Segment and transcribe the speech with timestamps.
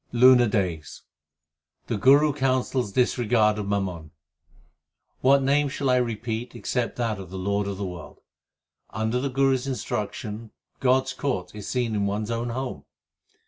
[0.11, 1.03] LUNAR DAYS
[1.85, 4.09] The Guru counsels disregard of mammon:
[5.19, 8.19] What name shall I repeat except that of the Lord of the world?
[8.89, 12.85] Under the Guru s instruction God s court is seen in one s own home.